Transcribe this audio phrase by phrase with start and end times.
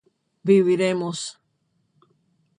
[0.47, 1.21] viviremos